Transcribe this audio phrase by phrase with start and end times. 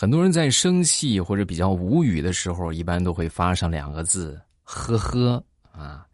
[0.00, 6.06] 很多人在生气或者比较无语的时候，一般都会发上两个字“呵呵”啊。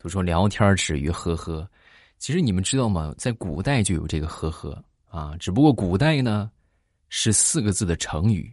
[0.00, 1.64] 都说聊天止于呵呵，
[2.18, 3.14] 其实你们知道吗？
[3.16, 6.50] 在古代就有这个“呵呵”啊，只不过古代呢
[7.10, 8.52] 是四个字的成语，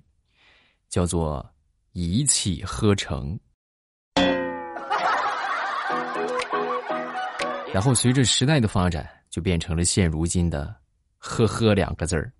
[0.87, 1.43] 叫做
[1.93, 3.39] “一气呵成”。
[7.73, 10.75] 然后随着时代的发展，就变成了现如今的
[11.17, 12.31] “呵呵”两个字儿。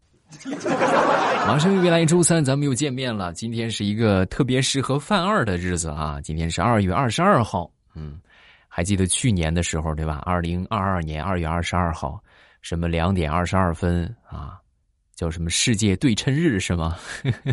[1.48, 3.32] 马上又来周三，咱们又见面了。
[3.32, 6.20] 今天是一个特别适合犯二的日子啊！
[6.22, 8.20] 今天是二月二十二号，嗯，
[8.68, 10.22] 还记得去年的时候对吧？
[10.26, 12.22] 二零二二年二月二十二号，
[12.62, 14.60] 什么两点二十二分啊？
[15.16, 16.98] 叫什么世界对称日是吗？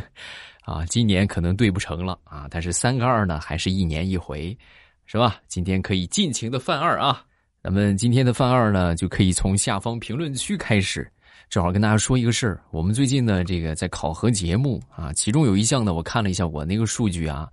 [0.65, 2.49] 啊，今年可能对不成了啊！
[2.51, 4.57] 但是三个二呢，还是一年一回，
[5.05, 5.37] 是吧？
[5.47, 7.23] 今天可以尽情的犯二啊！
[7.63, 11.09] 咱们今天的犯二呢，就可以从下方评论区开始。
[11.53, 17.47] 正好跟大家说一个事儿，我们最近呢，这个在考核节目啊，其中有一项呢，我看了一下我那个数据啊，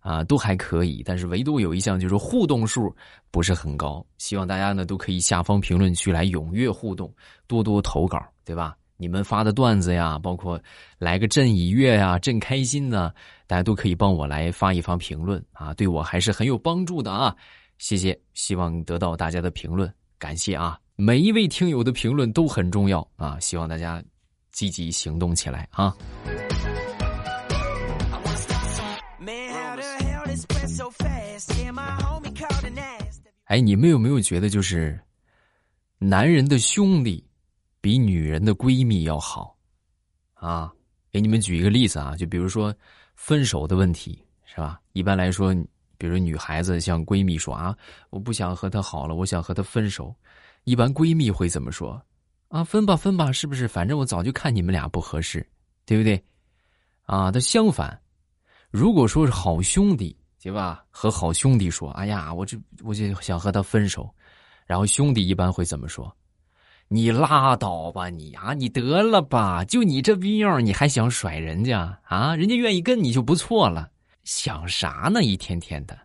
[0.00, 2.94] 啊都还可以，但是唯独有一项就是互动数
[3.30, 4.04] 不是很高。
[4.18, 7.10] 希望大家呢都可以下方评论区来踊跃互动，
[7.46, 8.76] 多多投稿，对吧？
[8.98, 10.60] 你们发的段子呀，包括
[10.98, 13.10] 来个朕已阅呀，朕开心呢，
[13.46, 17.34] 大家都可以帮我来发一发评论啊，对我还是很有帮助的啊，
[17.78, 20.78] 谢谢，希望得到大家的评论，感谢啊。
[20.98, 23.38] 每一位听友的评论都很重要啊！
[23.38, 24.02] 希望大家
[24.50, 25.94] 积极行动起来啊！
[33.44, 34.98] 哎，你们有没有觉得，就是
[35.98, 37.22] 男人的兄弟
[37.82, 39.54] 比女人的闺蜜要好
[40.32, 40.72] 啊？
[41.12, 42.74] 给你们举一个例子啊，就比如说
[43.14, 44.80] 分手的问题，是吧？
[44.94, 45.54] 一般来说，
[45.98, 47.76] 比如女孩子向闺蜜说啊，
[48.08, 50.14] 我不想和他好了，我想和他分手。
[50.66, 52.02] 一般闺蜜会怎么说？
[52.48, 53.68] 啊，分吧分吧，是不是？
[53.68, 55.48] 反正我早就看你们俩不合适，
[55.84, 56.20] 对不对？
[57.02, 57.96] 啊，他相反，
[58.68, 60.84] 如果说是好兄弟，对吧？
[60.90, 64.12] 和好兄弟说，哎呀，我这我就想和他分手，
[64.66, 66.12] 然后兄弟一般会怎么说？
[66.88, 72.34] 你拉倒吧，你啊，你得了吧，就你这逼样，你还想甩人家啊？
[72.34, 73.88] 人家愿意跟你就不错了，
[74.24, 75.22] 想啥呢？
[75.22, 75.96] 一天天的。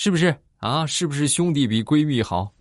[0.00, 0.86] 是不是啊？
[0.86, 2.54] 是不是兄弟比闺蜜好？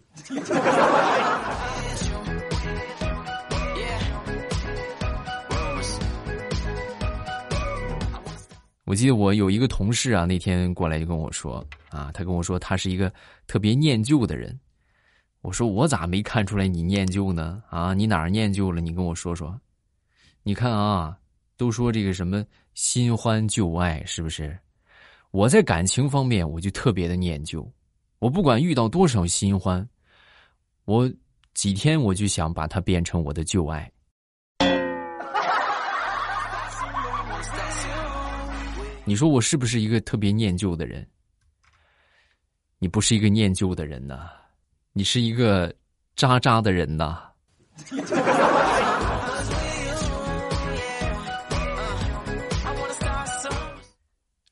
[8.86, 13.14] 我记得我有一个同事啊，那天过来就跟我说啊，他跟我说他是一个
[13.46, 14.60] 特别念旧的人。
[15.42, 17.62] 我说我咋没看出来你念旧呢？
[17.70, 18.82] 啊，你哪儿念旧了？
[18.82, 19.56] 你跟我说说。
[20.42, 21.16] 你看啊，
[21.56, 22.44] 都说这个什么
[22.74, 24.58] 新欢旧爱，是不是？
[25.32, 27.70] 我在感情方面，我就特别的念旧。
[28.20, 29.88] 我不管遇到多少新欢，
[30.86, 31.12] 我
[31.54, 33.92] 几天我就想把它变成我的旧爱。
[39.06, 41.08] 你说我是不是一个特别念旧的人？
[42.80, 44.30] 你不是一个念旧的人呐，
[44.94, 45.74] 你是一个
[46.16, 47.24] 渣渣的人呐。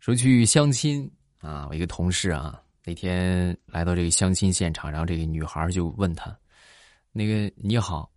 [0.06, 1.12] 说去相亲
[1.42, 6.38] 啊，我一个同事啊，那天来到这个相亲现场，然后这个女孩就问他
[7.12, 8.08] ：“那个你好。”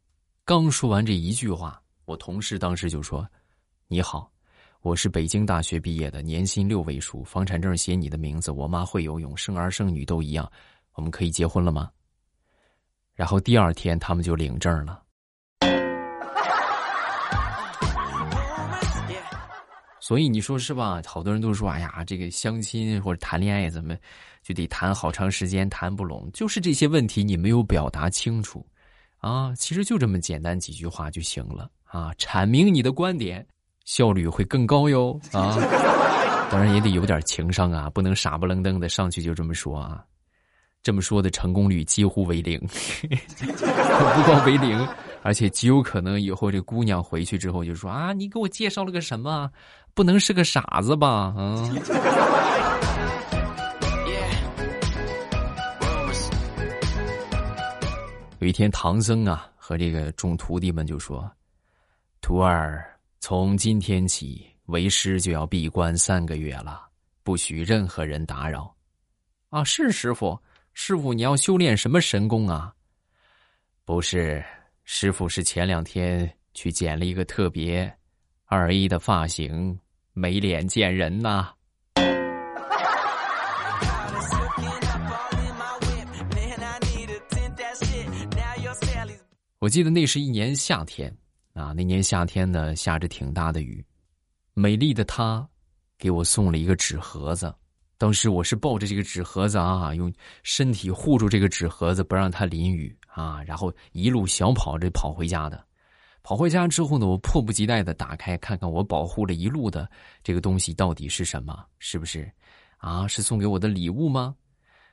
[0.45, 3.27] 刚说完这一句话，我同事当时就说
[3.89, 4.31] ：“你好，
[4.83, 10.47] 我是北京大学毕业的，年薪六位数，房产证写你的名字，我妈会游泳，生儿生女都一样，
[10.93, 11.91] 我们可以结婚了吗？”
[13.17, 15.03] 然后第二天他们就领证了。
[20.09, 21.03] 所以你说是吧？
[21.05, 23.95] 好多人都说：“哎呀，这个相亲或者谈恋爱怎么
[24.43, 28.65] 就得谈好长时间，谈不拢，就是这些问题你没有表达清楚
[29.19, 29.55] 啊。
[29.55, 33.47] 其实就这么简单几句话就行了啊，阐明你的观点，
[33.85, 35.55] 效率会更高哟啊。
[36.51, 40.03] 当然也得有点情商啊，不能傻不愣登的上去就这么说啊。
[40.83, 42.59] 这么说的成功率几乎为零，
[43.37, 44.89] 不光为零，
[45.23, 49.51] 而且极有可能以后这姑娘回去之后就说：啊，你给我介绍了个什么？”
[49.95, 51.35] 不能是个傻子吧？
[51.37, 51.75] 嗯！
[58.39, 61.29] 有一天，唐僧啊和这个众徒弟们就说
[62.23, 66.83] ：“徒儿，从今天起，为师就要闭关三个月了，
[67.25, 68.73] 不许任何人打扰。”
[69.51, 70.39] 啊，是师傅，
[70.75, 72.73] 师傅你要修炼什么神功啊？
[73.85, 74.45] 不是，
[74.91, 77.95] 师傅是前两天去剪了一个特别
[78.47, 79.79] 二 A 的发型。
[80.15, 81.51] 没脸见人呐！
[89.59, 91.15] 我记得那是一年夏天
[91.53, 93.85] 啊，那年夏天呢下着挺大的雨，
[94.55, 95.47] 美丽的她
[95.99, 97.55] 给我送了一个纸盒子。
[97.99, 100.11] 当时我是抱着这个纸盒子啊，用
[100.43, 105.67] 身体护住这个纸盒子，不让它淋雨啊，然后一路小跑着跑回家的。
[106.23, 109.91] 跑回家之后呢，我迫不及待的打开看看我保护了一路的
[110.23, 111.67] 这个东西到底是什么？
[111.81, 112.31] 是不是
[112.77, 113.09] 啊？
[113.09, 114.37] 是送给我的礼物吗？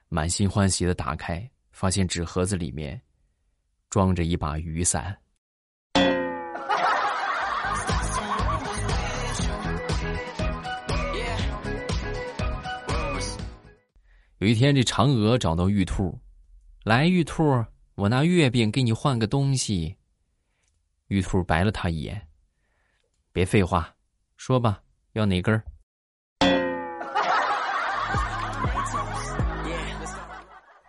[0.09, 2.99] 满心欢喜的打开，发现纸盒子里面
[3.89, 5.15] 装着一把雨伞。
[14.39, 16.19] 有一天，这嫦娥找到玉兔，
[16.83, 17.63] 来，玉兔，
[17.95, 19.95] 我拿月饼给你换个东西。
[21.07, 22.27] 玉兔白了他一眼，
[23.31, 23.95] 别废话，
[24.35, 24.81] 说吧，
[25.13, 25.63] 要哪根儿？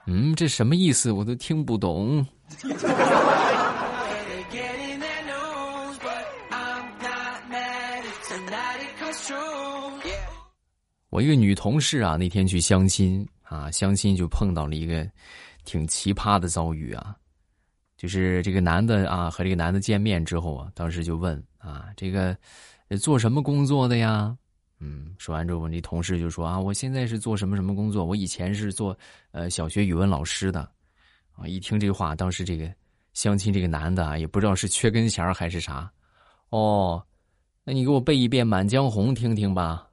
[0.06, 1.12] 嗯，这什么意思？
[1.12, 2.26] 我都听不懂。
[11.10, 13.24] 我一个女同事啊，那天去相亲。
[13.42, 15.08] 啊，相亲就碰到了一个
[15.66, 17.14] 挺奇葩的遭遇啊，
[17.98, 22.34] 就是这个男的啊和这个男的见面之后啊，当时就问啊，这个
[22.98, 24.34] 做什么工作的呀？
[24.78, 28.04] 嗯，说完之后，我那同事就说啊，我现在是做什么什么工作？
[28.04, 28.96] 我以前是做
[29.32, 30.60] 呃小学语文老师的。
[31.32, 32.70] 啊，一听这话，当时这个
[33.12, 35.90] 相亲这个男的啊，也不知道是缺根弦还是啥。
[36.50, 37.02] 哦，
[37.64, 39.85] 那你给我背一遍《满江红》听听吧。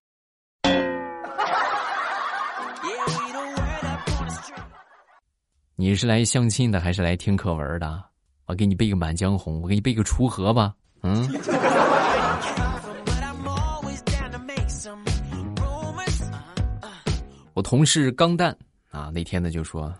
[5.75, 8.03] 你是来相亲的还是来听课文的？
[8.45, 10.75] 我给你背个《满江红》，我给你背个《锄禾》吧。
[11.01, 11.27] 嗯。
[17.55, 18.55] 我同事钢蛋
[18.91, 19.91] 啊，那天呢就说：“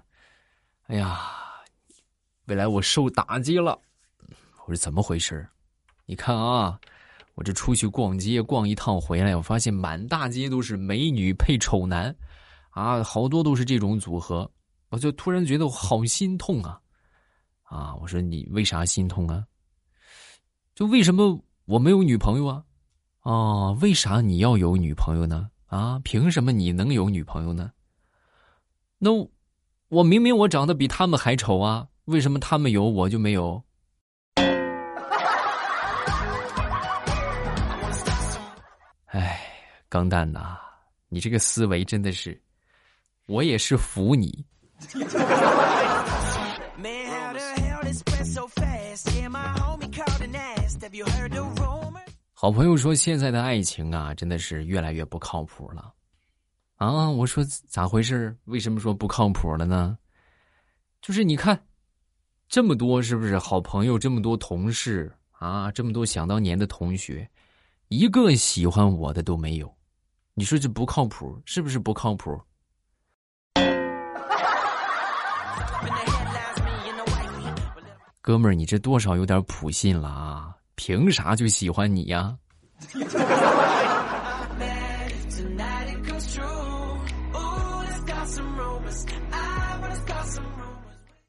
[0.86, 1.22] 哎呀，
[2.46, 3.76] 未来我受打击了。”
[4.66, 5.44] 我说：“怎么回事？
[6.06, 6.80] 你看啊，
[7.34, 12.16] 我这出去逛街逛一趟回来，我发现满大街都是美女配丑男，
[12.70, 14.48] 啊，好多都是这种组合。”
[14.94, 16.80] 我就突然觉得我好心痛啊，
[17.64, 17.96] 啊！
[17.96, 19.44] 我说你为啥心痛啊？
[20.76, 22.64] 就为什么我没有女朋友啊？
[23.22, 25.50] 啊，为啥你要有女朋友呢？
[25.66, 27.72] 啊，凭什么你能有女朋友呢？
[29.00, 29.10] 那
[29.88, 33.64] 我明明我长得比他们还丑啊，为什么他们有我就没有？
[39.08, 39.42] 哎，
[39.90, 40.60] 钢蛋呐，
[41.10, 42.40] 你这个思维真的是，
[43.26, 44.46] 我也是服你。
[52.34, 55.94] 好朋友说：“现在的爱情啊，真的是越来越不靠谱了。”
[56.76, 58.36] 啊，我说咋回事？
[58.46, 59.98] 为什么说不靠谱了呢？
[61.02, 61.58] 就是你看，
[62.50, 63.98] 这么多是不是好朋友？
[63.98, 67.30] 这么多同事啊，这么多想当年的同学，
[67.88, 69.74] 一个喜欢我的都没有。
[70.34, 72.38] 你说这不靠谱，是不是不靠谱？
[78.24, 80.56] 哥们儿，你这多少有点普信了啊？
[80.76, 82.38] 凭啥就喜欢你呀？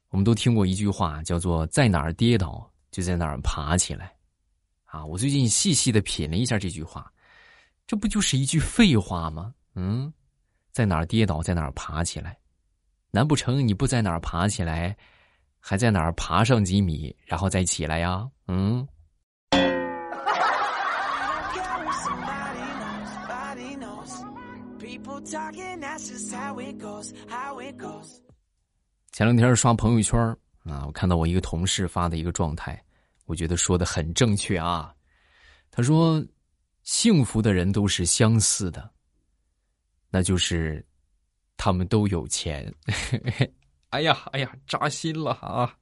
[0.09, 4.13] 我们都听过一句话，叫做“在哪儿跌倒，就在哪儿爬起来”。
[4.87, 7.11] 啊，我最近细细的品了一下这句话，
[7.85, 9.53] 这不就是一句废话吗？
[9.75, 10.13] 嗯，
[10.71, 12.37] 在哪儿跌倒，在哪儿爬起来。
[13.11, 14.95] 难不成你不在哪儿爬起来？
[15.67, 18.29] 还在哪儿爬上几米，然后再起来呀？
[18.47, 18.87] 嗯。
[29.11, 30.19] 前两天刷朋友圈
[30.65, 32.79] 啊，我看到我一个同事发的一个状态，
[33.25, 34.93] 我觉得说的很正确啊。
[35.71, 36.23] 他说
[36.85, 38.87] ：“幸福的人都是相似的，
[40.11, 40.85] 那就是
[41.57, 42.71] 他们都有钱。
[43.91, 45.73] ”哎呀，哎呀，扎心了啊！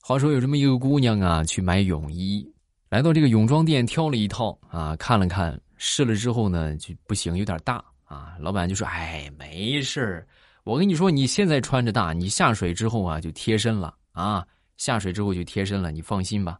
[0.00, 2.48] 话说有这么一个姑娘啊，去买泳衣，
[2.88, 8.36] 来到这个泳装店挑了一套啊，看了看，试了之后呢，就不行，有点大啊。
[8.38, 10.26] 老板就说：“哎，没事
[10.64, 16.58] 我跟你说，你现在穿着大，你下水之后啊就贴身了啊，下水之后就贴身了，你放心吧。”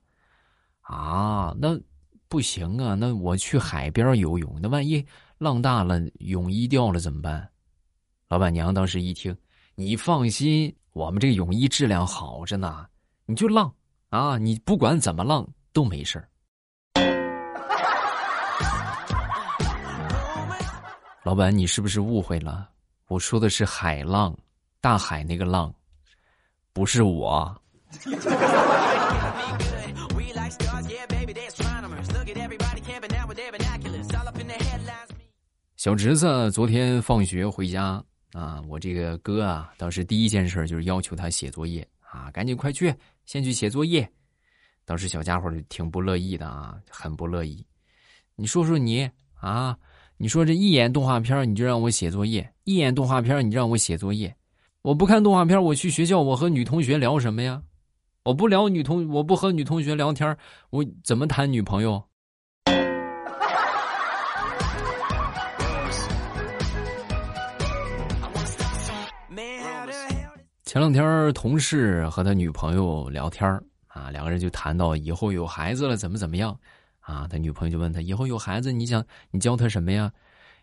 [0.82, 1.78] 啊，那。
[2.28, 5.04] 不行啊，那我去海边游泳，那万一
[5.38, 7.48] 浪大了，泳衣掉了怎么办？
[8.28, 9.36] 老板娘当时一听，
[9.74, 12.86] 你放心，我们这个泳衣质量好着呢，
[13.26, 13.72] 你就浪
[14.08, 16.22] 啊，你不管怎么浪都没事
[21.22, 22.68] 老板，你是不是误会了？
[23.08, 24.36] 我说的是海浪，
[24.80, 25.72] 大海那个浪，
[26.72, 27.62] 不是我。
[35.76, 38.02] 小侄子昨天放学回家
[38.32, 42.94] 啊，我这个哥啊，当时第一件事就是要求他写作业啊，赶紧快去，
[43.26, 44.10] 先去写作业。
[44.86, 47.62] 当时小家伙就挺不乐意的啊，很不乐意。
[48.36, 49.76] 你说说你啊，
[50.16, 54.34] 你说这一眼动画片你就让我写作业，一眼动画片你让我写作业，
[54.80, 57.62] 我不看动画片我去学校我和女同学聊什么呀？
[58.22, 60.34] 我不聊女同，我不和女同学聊天
[60.70, 62.02] 我怎么谈女朋友？
[70.76, 73.48] 前两天同事和他女朋友聊天
[73.86, 76.60] 啊，两个人就谈到以后有孩子了怎么怎么样
[77.00, 77.26] 啊？
[77.28, 80.12] 他女朋友就问他：以后有孩子你想你教他什么呀？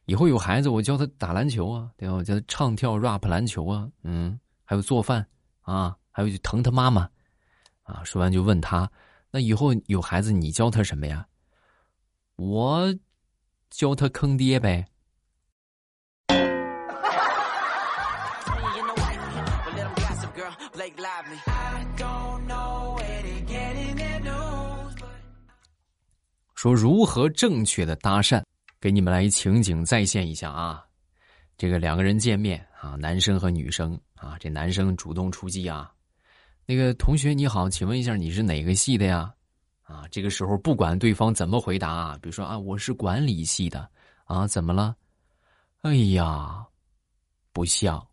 [0.05, 2.13] 以后有孩子我教他打篮球啊，对吧？
[2.13, 5.25] 我教他唱跳 rap 篮球啊，嗯，还有做饭
[5.61, 7.09] 啊，还有就疼他妈妈。
[7.81, 8.03] 啊！
[8.03, 8.87] 说完就问他
[9.33, 11.25] ：“那以后有孩子，你教他什么呀？”
[12.37, 12.95] 我
[13.71, 14.85] 教他坑爹呗。
[26.55, 28.41] 说如何正确的搭讪，
[28.79, 30.85] 给你们来情景再现一下啊！
[31.57, 35.91] 这个两个人见面啊，男生和女生啊，这男生主动出击啊。
[36.65, 39.33] 那个同学你好，请问一下你是哪个系的呀？
[39.81, 43.89] 啊，这个时候不管对方怎么回答啊，比如说啊我是管理系的
[44.23, 44.95] 啊，怎么了？
[45.81, 46.65] 哎呀，
[47.51, 48.07] 不像，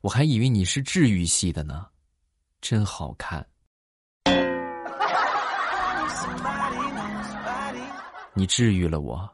[0.00, 1.86] 我还以为你是治愈系的呢，
[2.60, 3.46] 真好看。
[8.34, 9.30] 你治愈了我。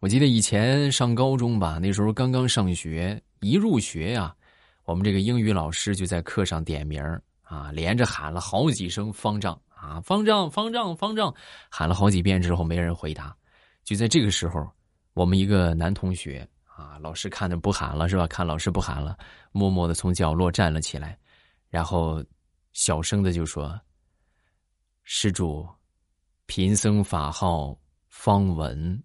[0.00, 4.34] 我记得以前上高中吧，那时候刚刚上学，一入学呀，
[4.84, 7.00] 我们这个英语老师就在课上点名
[7.42, 11.32] 啊，连着喊了好几声“方丈”啊，“方丈，方丈，方丈”，
[11.70, 13.34] 喊了好几遍之后，没人回答。
[13.84, 14.68] 就在这个时候，
[15.12, 18.26] 我们一个男同学啊，老师看着不喊了是吧？
[18.26, 19.16] 看老师不喊了，
[19.52, 21.18] 默默的从角落站了起来，
[21.68, 22.24] 然后
[22.72, 23.78] 小声的就说
[25.04, 25.68] ：“施主，
[26.46, 29.02] 贫僧法号方文。”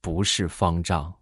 [0.00, 1.12] 不是方丈。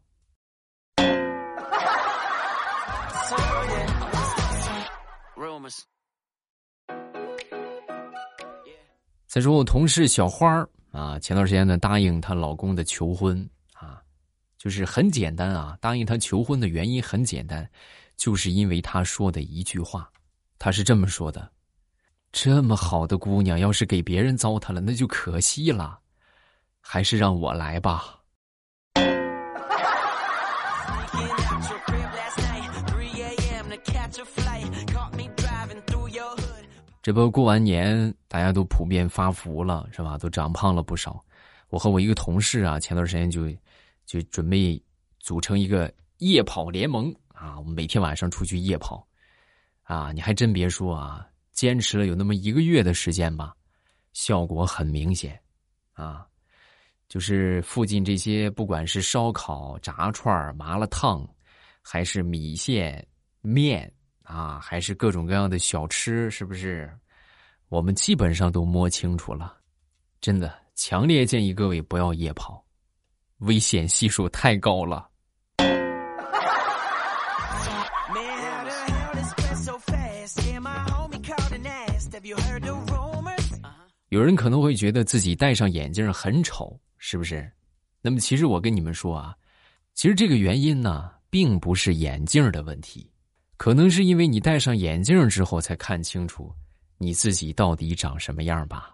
[9.26, 14.00] 再说我同事小花儿啊，前段时间呢答应她老公的求婚啊，
[14.56, 17.68] 就是很简单啊，答应他求婚的原因很简单，
[18.16, 20.08] 就是因为他说的一句话，
[20.56, 21.50] 他是这么说的：
[22.30, 25.98] 这么好的姑娘，要是给别人糟蹋了，那就可惜了，
[26.80, 28.20] 还是让我来吧。
[37.04, 40.16] 这不过完年，大家都普遍发福了，是吧？
[40.16, 41.22] 都长胖了不少。
[41.68, 43.46] 我和我一个同事啊，前段时间就
[44.06, 44.82] 就准备
[45.20, 49.06] 组成一个夜跑联盟啊，我们每天晚上出去夜跑
[49.82, 50.12] 啊。
[50.12, 53.54] 你还真别说啊，坚持了有那么一个月的时间吧，
[54.14, 55.38] 效果很明显
[55.92, 56.26] 啊。
[57.06, 61.28] 就是附近这些，不管是烧烤、炸串、麻辣烫，
[61.82, 63.06] 还是米线、
[63.42, 63.92] 面。
[64.24, 66.90] 啊，还是各种各样的小吃，是不是？
[67.68, 69.56] 我们基本上都摸清楚了，
[70.20, 72.64] 真的，强烈建议各位不要夜跑，
[73.38, 75.08] 危险系数太高了。
[84.08, 87.50] 有人可能会觉得自己戴上眼镜很丑，是不是？
[88.00, 89.34] 那么，其实我跟你们说啊，
[89.94, 93.10] 其实这个原因呢，并不是眼镜的问题。
[93.56, 96.52] 可能是因为你戴上眼镜之后才看清楚
[96.98, 98.90] 你自己到底长什么样吧。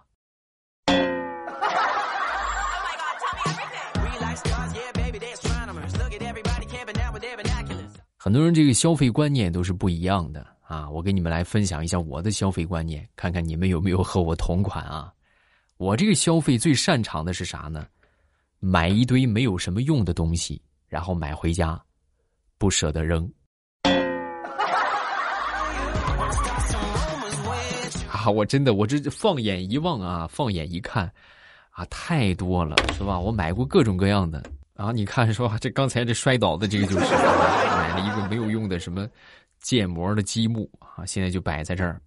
[8.17, 10.87] 很多人这个消费观念都是不一样的啊！
[10.87, 15.11] 我给你们来分享一下我的消费观念，看看你们有没有和我同款啊？
[15.77, 17.87] 我这个消费最擅长的是啥呢？
[18.59, 21.83] 买一堆没有什么用的东西，然后买回家，
[22.59, 23.27] 不舍得扔。
[28.21, 31.11] 啊，我真的，我这放眼一望啊，放眼一看，
[31.71, 33.19] 啊，太多了，是吧？
[33.19, 34.43] 我买过各种各样的
[34.75, 35.57] 啊，你看，是吧？
[35.59, 39.09] 这刚才这摔倒的这个就是买了一个没有用的什么
[39.59, 41.99] 建模的积木啊，现在就摆在这儿，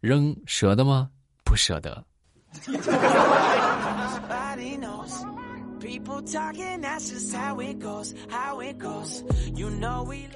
[0.00, 1.08] 扔舍得吗？
[1.42, 2.04] 不舍得。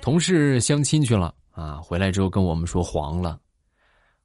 [0.01, 3.39] 同事相亲去了啊，回来之后跟我们说黄了。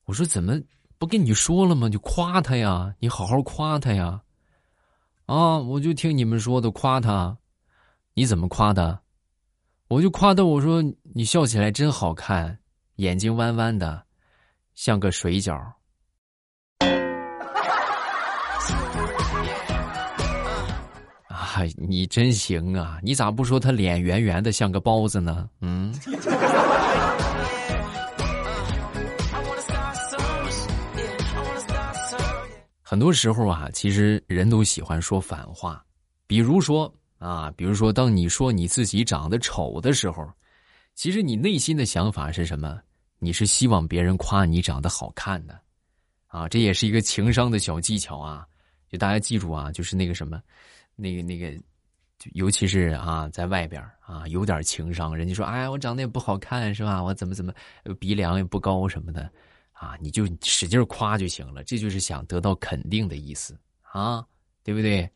[0.06, 0.54] 我说怎么
[0.98, 1.90] 不跟你说了吗？
[1.90, 4.22] 就夸他呀，你好好夸他呀。
[5.26, 7.38] 啊，我就听你们说的夸他，
[8.14, 9.00] 你怎么夸的？
[9.88, 10.84] 我就夸他，我说
[11.14, 12.58] 你笑起来真好看，
[12.96, 14.04] 眼睛弯弯的，
[14.74, 15.54] 像个水饺。
[21.28, 23.00] 啊，你真行啊！
[23.02, 25.50] 你咋不说他脸圆圆的像个包子呢？
[25.62, 25.94] 嗯。
[32.96, 35.86] 很多时候啊，其实人都喜欢说反话，
[36.26, 40.26] 比如说啊，比如说，当你说你自己长得丑的时候，
[40.94, 42.80] 其实你内心的想法是什么？
[43.20, 45.60] 你是希望别人夸你长得好看的，
[46.28, 48.48] 啊，这也是一个情商的小技巧啊。
[48.90, 50.42] 就大家记住啊，就是那个什么，
[50.96, 51.54] 那个那个，
[52.32, 57.04] 尤其是啊，在外边啊，有点情商，人家说，哎，我长得也不好看，是吧？
[57.04, 57.52] 我怎么怎么
[58.00, 59.30] 鼻梁也不高什么的。
[59.76, 63.60] 啊，你就使劲夸就行了，这就是想得到肯定的意思
[63.92, 64.26] 啊，
[64.64, 65.08] 对不对？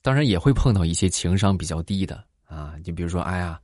[0.00, 3.60] 当然也会碰到一些情商比较低的啊，就比如说，哎呀，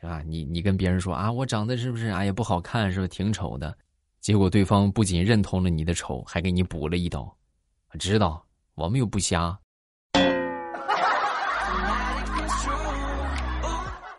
[0.00, 0.22] 是吧？
[0.26, 3.76] 你你跟别人说啊，我长得是不是哎呀不好看，是不是挺丑的？
[4.20, 7.30] 结果对方不仅认同了你的丑，还给你补了一刀。
[7.98, 8.42] 知道
[8.74, 9.58] 我们又不瞎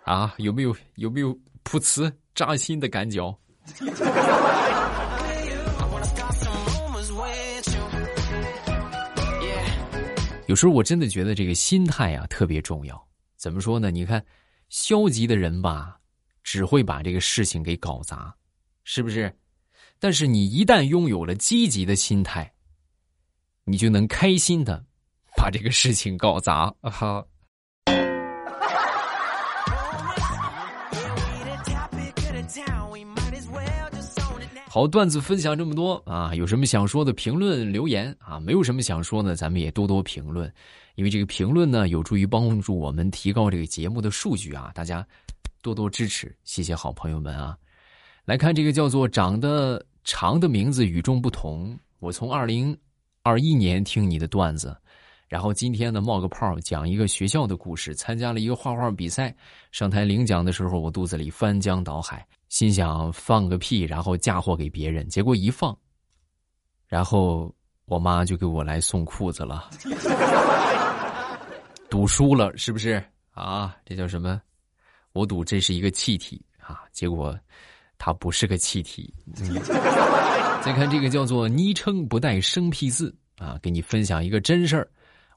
[0.04, 0.34] 啊？
[0.38, 3.36] 有没有有没有噗呲扎心的感觉？
[10.54, 13.08] 有时候我真的觉得这个心态啊特别重要。
[13.38, 13.90] 怎么说呢？
[13.90, 14.24] 你看，
[14.70, 16.00] 消极的人吧，
[16.44, 18.32] 只会把这个事情给搞砸，
[18.84, 19.36] 是不是？
[19.98, 22.54] 但是你一旦拥有了积极的心态，
[23.64, 24.86] 你就能开心的
[25.36, 26.70] 把这个事情搞砸。
[26.84, 27.26] 哈。
[34.74, 38.40] 好，段子分享这么多啊，有什么想说的评论留言啊？
[38.40, 40.52] 没有什么想说的，咱们也多多评论，
[40.96, 44.72] 因为这个评论呢，有助于帮助我们提高这个节目的数据啊！
[44.74, 45.06] 大家
[45.62, 47.56] 多多支持，谢谢好朋友们啊！
[48.26, 52.76] 来看这个叫做“长得长的名字与众不同”，我从二零
[53.22, 54.76] 二一年听你的段子。
[55.34, 57.96] 然后今天呢，冒个泡讲一个学校的故事。
[57.96, 59.36] 参加了一个画画比赛，
[59.72, 65.10] 上台领奖的时候，我肚子里翻江倒海，心想放个屁，然后嫁祸给别人。
[65.10, 65.76] 结果一放，
[66.88, 67.52] 然后
[67.86, 69.72] 我妈就给我来送裤子了。
[71.90, 73.76] 赌输了是不是啊？
[73.86, 74.40] 这叫什么？
[75.14, 77.36] 我赌这是一个气体啊，结果
[77.98, 79.12] 它不是个气体。
[80.62, 84.88] 再看这个叫做昵称不带生僻字啊，给你分享一个真事儿。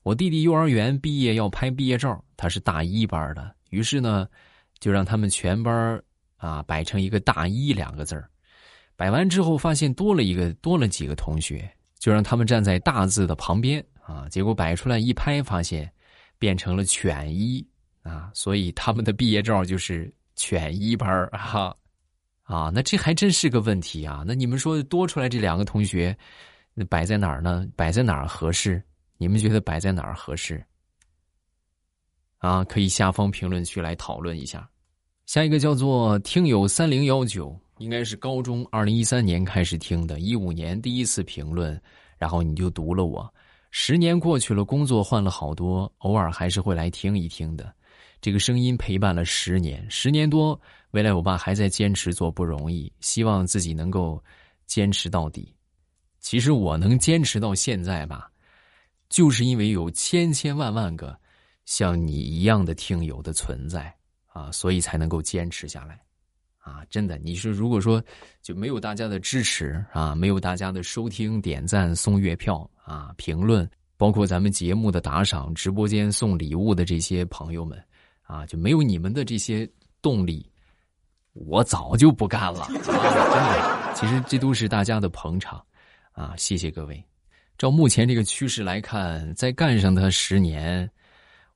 [0.07, 4.25] 我弟弟幼儿园毕业要拍毕业照，他是大一班的，于是呢，
[4.79, 6.01] 就让他们全班
[6.37, 8.31] 啊摆成一个“大一”两个字儿。
[8.95, 14.29] 摆完之后，发现多了一个，多了几个同学，就让他们站在大字的旁边啊。
[14.29, 15.91] 结果摆出来一拍，发现
[16.39, 17.67] 变成了“犬一”
[18.05, 21.77] 啊，所以他们的毕业照就是“犬一班”哈
[22.45, 22.71] 啊。
[22.73, 24.23] 那这还真是个问题啊。
[24.25, 26.17] 那你们说多出来这两个同学，
[26.89, 27.67] 摆在哪儿呢？
[27.75, 28.81] 摆在哪儿合适？
[29.19, 30.65] 你们觉得摆在哪儿合适？
[32.39, 34.69] 啊，可以下方评论区来讨论一下。
[35.25, 41.81] 下一个叫做听友三零幺九，应该是高中二零一三年开始听的，一五年第一次评论，
[42.17, 43.35] 然后你就读了我。
[43.71, 47.75] 十年过去了，工作换了好多，偶尔还是会来听一听的。
[48.21, 50.59] 这个声音陪伴了十年，十年多，
[50.93, 52.91] 未来我爸还在坚持做，不容易。
[53.01, 54.23] 希望自己能够
[54.67, 55.55] 坚持到底。
[56.21, 58.31] 其实我能坚持到现在吧。
[59.09, 61.19] 就是因为有千千万万个
[61.65, 63.95] 像你一样的听友的存在
[64.27, 66.01] 啊，所以才能够坚持下来
[66.59, 66.85] 啊！
[66.91, 68.03] 真的，你说如果说
[68.43, 77.83] 就没有大家的支持啊，没有大家的收听、点赞、送月票啊、评论，包括咱们节目的打赏、直播间送礼物的这些朋友们
[78.23, 79.69] 啊，就没有你们的这些
[80.03, 80.51] 动力，
[81.33, 82.67] 我早就不干了！
[82.71, 85.65] 真的，其实这都是大家的捧场
[86.13, 87.03] 啊，谢谢各位。
[87.59, 90.89] 照目前这个趋势来看，再干上它十年，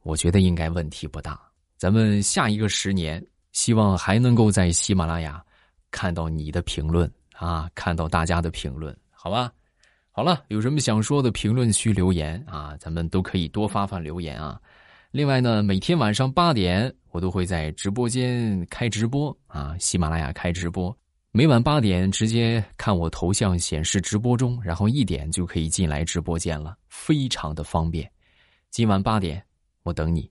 [0.02, 1.38] 我觉得应该问题不大。
[1.76, 5.44] 咱们下一个十年，希望还能够在喜马拉雅
[5.90, 9.52] 看到你的评论啊，看到大家的评论，好吧？
[10.10, 14.58] 好了，有什么想说的，评论区留言啊，咱们都可以多发发留言啊。
[15.10, 20.96] 另外呢，每天晚上八点，我都会在直播间开直播啊，喜马拉雅开直播。
[21.32, 28.10] 每晚八点直接看我头像显示直播中，然后一点就可以进来直播间了，非常的方便。
[28.68, 29.40] 今晚八点，
[29.84, 30.28] 我等你。